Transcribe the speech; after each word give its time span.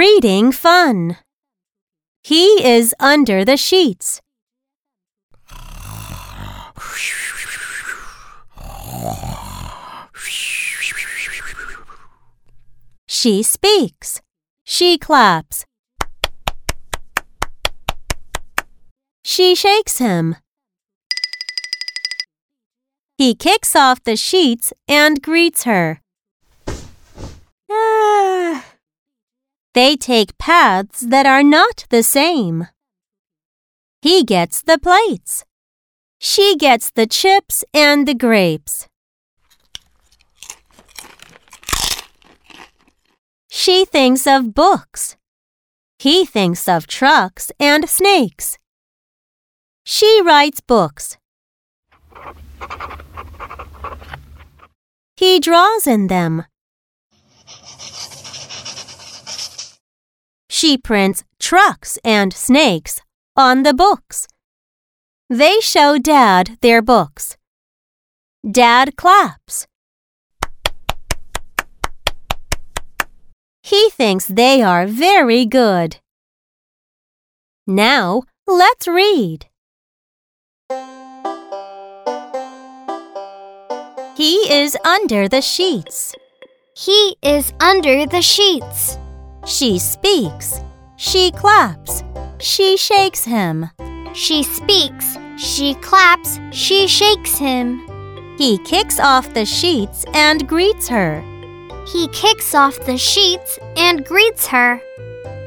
Reading 0.00 0.50
fun. 0.50 1.18
He 2.22 2.64
is 2.64 2.94
under 2.98 3.44
the 3.44 3.58
sheets. 3.58 4.22
She 13.06 13.42
speaks. 13.42 14.22
She 14.64 14.96
claps. 14.96 15.66
She 19.22 19.54
shakes 19.54 19.98
him. 19.98 20.36
He 23.18 23.34
kicks 23.34 23.76
off 23.76 24.02
the 24.02 24.16
sheets 24.16 24.72
and 24.88 25.20
greets 25.20 25.64
her. 25.64 26.00
They 29.72 29.94
take 29.96 30.36
paths 30.36 31.00
that 31.00 31.26
are 31.26 31.44
not 31.44 31.86
the 31.90 32.02
same. 32.02 32.66
He 34.02 34.24
gets 34.24 34.62
the 34.62 34.78
plates. 34.78 35.44
She 36.18 36.56
gets 36.56 36.90
the 36.90 37.06
chips 37.06 37.64
and 37.72 38.06
the 38.08 38.14
grapes. 38.14 38.88
She 43.48 43.84
thinks 43.84 44.26
of 44.26 44.54
books. 44.54 45.16
He 45.98 46.24
thinks 46.24 46.66
of 46.66 46.86
trucks 46.86 47.52
and 47.60 47.88
snakes. 47.88 48.58
She 49.84 50.20
writes 50.22 50.60
books. 50.60 51.16
He 55.16 55.38
draws 55.38 55.86
in 55.86 56.08
them. 56.08 56.44
She 60.60 60.76
prints 60.76 61.24
trucks 61.38 61.98
and 62.04 62.34
snakes 62.34 63.00
on 63.34 63.62
the 63.62 63.72
books. 63.72 64.26
They 65.30 65.58
show 65.60 65.96
Dad 65.96 66.58
their 66.60 66.82
books. 66.82 67.38
Dad 68.44 68.94
claps. 68.94 69.66
He 73.62 73.88
thinks 73.88 74.26
they 74.26 74.60
are 74.60 74.86
very 74.86 75.46
good. 75.46 75.96
Now, 77.66 78.24
let's 78.46 78.86
read. 78.86 79.46
He 84.14 84.34
is 84.52 84.76
under 84.84 85.26
the 85.26 85.40
sheets. 85.40 86.14
He 86.76 87.16
is 87.22 87.54
under 87.60 88.04
the 88.04 88.20
sheets. 88.20 88.98
She 89.46 89.78
speaks. 89.78 90.60
She 90.96 91.30
claps. 91.30 92.02
She 92.38 92.76
shakes 92.76 93.24
him. 93.24 93.70
She 94.12 94.42
speaks. 94.42 95.16
She 95.38 95.74
claps. 95.74 96.38
She 96.52 96.86
shakes 96.86 97.38
him. 97.38 97.86
He 98.38 98.58
kicks 98.58 98.98
off 98.98 99.32
the 99.34 99.44
sheets 99.44 100.04
and 100.14 100.46
greets 100.48 100.88
her. 100.88 101.22
He 101.86 102.08
kicks 102.08 102.54
off 102.54 102.78
the 102.86 102.96
sheets 102.96 103.58
and 103.76 104.04
greets 104.04 104.46
her. 104.46 104.80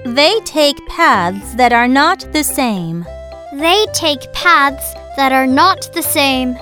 They 0.06 0.40
take 0.44 0.86
paths 0.88 1.56
that 1.56 1.72
are 1.72 1.88
not 1.88 2.28
the 2.34 2.44
same. 2.44 3.06
They 3.54 3.86
take 3.94 4.32
paths 4.34 4.94
that 5.16 5.32
are 5.32 5.48
not 5.48 5.90
the 5.94 6.02
same. 6.02 6.58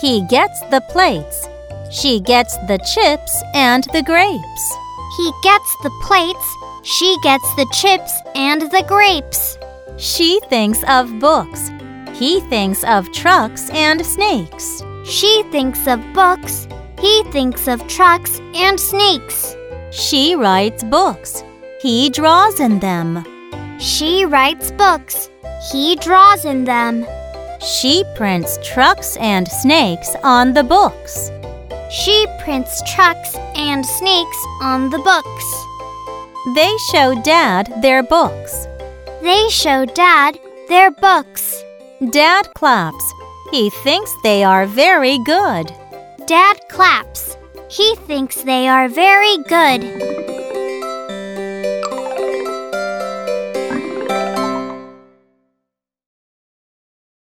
He 0.00 0.22
gets 0.28 0.60
the 0.70 0.82
plates. 0.88 1.48
She 1.90 2.20
gets 2.20 2.56
the 2.68 2.78
chips 2.94 3.42
and 3.54 3.84
the 3.92 4.02
grapes. 4.02 4.76
He 5.16 5.30
gets 5.42 5.76
the 5.82 5.90
plates. 6.02 6.56
She 6.86 7.16
gets 7.20 7.52
the 7.56 7.66
chips 7.72 8.14
and 8.36 8.62
the 8.62 8.84
grapes. 8.86 9.58
She 9.96 10.38
thinks 10.48 10.84
of 10.86 11.18
books. 11.18 11.72
He 12.12 12.38
thinks 12.48 12.84
of 12.84 13.10
trucks 13.10 13.68
and 13.70 14.06
snakes. 14.06 14.84
She 15.04 15.42
thinks 15.50 15.88
of 15.88 16.00
books. 16.14 16.68
He 17.00 17.24
thinks 17.32 17.66
of 17.66 17.84
trucks 17.88 18.38
and 18.54 18.78
snakes. 18.78 19.56
She 19.90 20.36
writes 20.36 20.84
books. 20.84 21.42
He 21.80 22.08
draws 22.08 22.60
in 22.60 22.78
them. 22.78 23.24
She 23.80 24.24
writes 24.24 24.70
books. 24.70 25.28
He 25.72 25.96
draws 25.96 26.44
in 26.44 26.62
them. 26.62 27.04
She 27.60 28.04
prints 28.14 28.60
trucks 28.62 29.16
and 29.16 29.48
snakes 29.48 30.14
on 30.22 30.52
the 30.52 30.62
books. 30.62 31.32
She 31.90 32.26
prints 32.44 32.80
trucks 32.94 33.34
and 33.56 33.84
snakes 33.84 34.40
on 34.62 34.90
the 34.90 34.98
books. 34.98 35.66
They 36.54 36.76
show 36.92 37.20
Dad 37.24 37.82
their 37.82 38.04
books. 38.04 38.68
They 39.20 39.48
show 39.50 39.84
Dad 39.84 40.38
their 40.68 40.92
books. 40.92 41.60
Dad 42.10 42.54
claps. 42.54 43.12
He 43.50 43.68
thinks 43.70 44.14
they 44.22 44.44
are 44.44 44.64
very 44.64 45.18
good. 45.24 45.74
Dad 46.26 46.60
claps. 46.68 47.36
He 47.68 47.96
thinks 48.06 48.42
they 48.42 48.68
are 48.68 48.88
very 48.88 49.38
good. 49.48 50.25